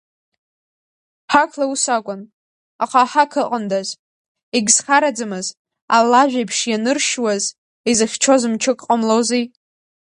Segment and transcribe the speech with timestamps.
[1.31, 2.21] Ҳақла ус акәын,
[2.83, 3.89] аха аҳақ ыҟандаз
[4.55, 5.47] егьзхараӡамыз,
[5.97, 7.43] алажә еиԥш, ианыршьуаз
[7.91, 9.43] изыхьчоз мчык ҟамлози!